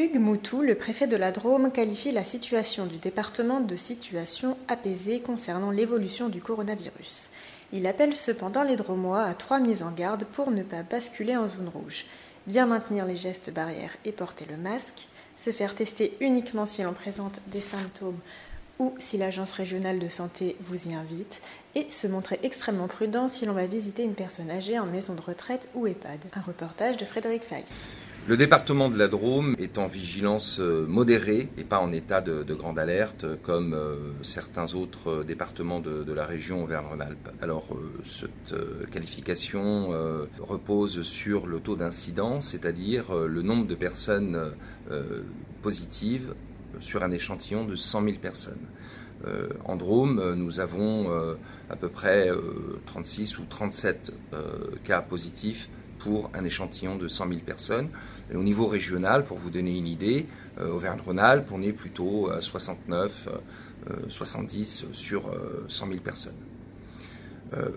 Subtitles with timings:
[0.00, 5.20] Hugues Moutou, le préfet de la Drôme, qualifie la situation du département de situation apaisée
[5.20, 7.28] concernant l'évolution du coronavirus.
[7.74, 11.50] Il appelle cependant les Dromois à trois mises en garde pour ne pas basculer en
[11.50, 12.06] zone rouge.
[12.46, 16.94] Bien maintenir les gestes barrières et porter le masque, se faire tester uniquement si l'on
[16.94, 18.20] présente des symptômes
[18.78, 21.42] ou si l'agence régionale de santé vous y invite,
[21.74, 25.20] et se montrer extrêmement prudent si l'on va visiter une personne âgée en maison de
[25.20, 26.20] retraite ou EHPAD.
[26.34, 27.68] Un reportage de Frédéric Feiss.
[28.28, 32.44] Le département de la Drôme est en vigilance euh, modérée et pas en état de,
[32.54, 37.30] grande alerte comme euh, certains autres euh, départements de, la région Auvergne-Rhône-Alpes.
[37.40, 37.68] Alors
[38.04, 38.54] cette
[38.90, 39.90] qualification
[40.40, 44.52] repose sur le taux d'incidence, c'est-à-dire le nombre de personnes
[45.62, 46.34] positives
[46.80, 48.66] sur un échantillon de 100 000 personnes.
[49.64, 51.10] en Drôme, nous avons
[51.70, 52.28] à peu près
[52.86, 54.12] 36 ou 37
[54.82, 55.68] cas positifs
[56.00, 57.88] pour un échantillon de 100 000 personnes.
[58.32, 60.26] Et au niveau régional, pour vous donner une idée,
[60.58, 63.28] euh, Auvergne-Rhône-Alpes, on est plutôt à 69,
[64.08, 65.22] 70 euh, sur
[65.68, 66.34] 100 euh, 000 personnes.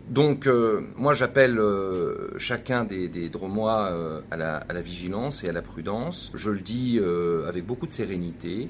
[0.10, 0.48] donc,
[0.96, 1.60] moi, j'appelle
[2.38, 6.32] chacun des, Dromois à, la, vigilance et à la prudence.
[6.36, 7.00] Je le dis
[7.48, 8.70] avec beaucoup de sérénité.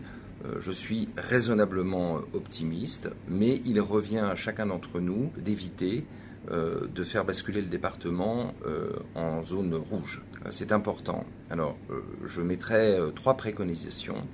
[0.59, 6.05] je suis raisonnablement optimiste, mais il revient à chacun d'entre nous d'éviter
[6.52, 10.22] euh, de faire basculer le département euh, en zone rouge.
[10.49, 11.25] C'est important.
[11.49, 14.27] Alors, euh, je mettrai trois préconisations.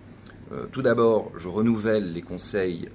[0.72, 2.90] Tout d'abord, je renouvelle les conseils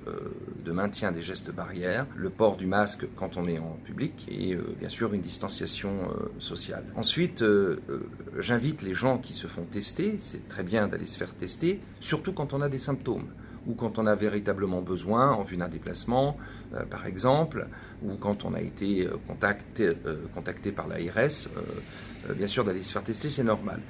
[0.64, 4.56] de maintien des gestes barrières, le port du masque quand on est en public et
[4.80, 5.92] bien sûr une distanciation
[6.40, 6.82] sociale.
[6.96, 7.44] Ensuite,
[8.40, 12.32] j'invite les gens qui se font tester, c'est très bien d'aller se faire tester, surtout
[12.32, 13.28] quand on a des symptômes
[13.66, 16.36] ou quand on a véritablement besoin en vue d'un déplacement,
[16.74, 17.66] euh, par exemple,
[18.02, 19.16] ou quand on a été euh,
[19.80, 21.48] euh, contacté par l'ARS,
[22.36, 23.80] bien sûr d'aller se faire tester, c'est normal.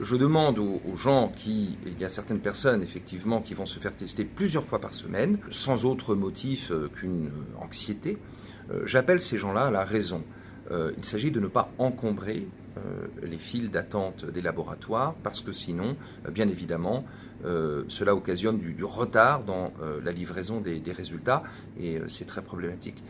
[0.00, 3.94] je demande aux, gens qui, il y a certaines personnes effectivement qui vont se faire
[3.94, 7.30] tester plusieurs fois par semaine, sans autre motif qu'une
[7.60, 8.16] anxiété,
[8.84, 10.22] j'appelle ces gens-là à la raison.
[10.70, 12.48] il s'agit de ne pas encombrer
[13.22, 15.96] les files d'attente des laboratoires parce que sinon,
[16.32, 17.04] bien évidemment,
[17.44, 21.44] euh, cela occasionne du, retard dans euh, la livraison des, résultats
[21.78, 23.02] et euh, c'est très problématique.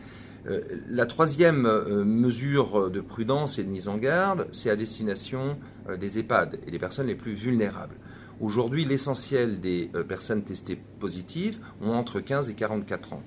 [0.87, 1.63] la troisième
[2.05, 5.57] mesure de prudence et de mise en garde, c'est à destination
[5.99, 7.95] des EHPAD et des personnes les plus vulnérables.
[8.39, 13.23] Aujourd'hui, l'essentiel des personnes testées positives ont entre 15 et 44 ans.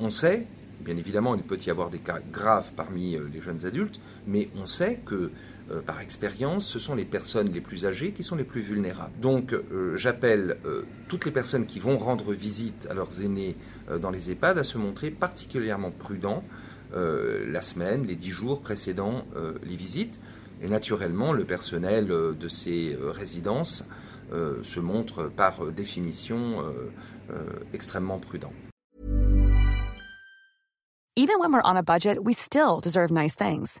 [0.00, 0.46] on sait,
[0.80, 4.64] bien évidemment, il peut y avoir des cas graves parmi les jeunes adultes, mais on
[4.64, 5.30] sait que
[5.70, 9.18] euh, par expérience, ce sont les personnes les plus âgées qui sont les plus vulnérables.
[9.20, 13.56] Donc euh, j'appelle euh, toutes les personnes qui vont rendre visite à leurs aînés
[14.00, 16.44] dans les EHPAD à se montrer particulièrement prudents
[16.92, 19.26] la semaine, les dix jours précédant
[19.62, 20.20] les visites.
[20.60, 23.84] Et naturellement, le personnel de ces résidences
[24.30, 26.62] se montre par définition
[27.72, 28.52] extrêmement prudent.
[31.16, 33.80] Even when we're on a budget, we still deserve nice things.